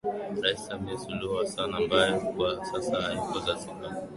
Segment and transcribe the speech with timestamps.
[0.41, 3.97] Rais Samia Suluhu Hassan ambaye kwa sasa yuko Zanzibar